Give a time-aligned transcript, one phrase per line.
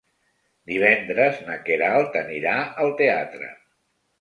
[0.71, 2.57] Divendres na Queralt anirà
[2.87, 3.53] al teatre.